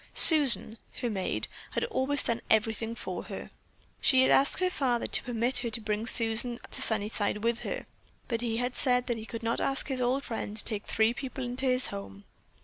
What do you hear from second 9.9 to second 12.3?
old friend to take three people into his home.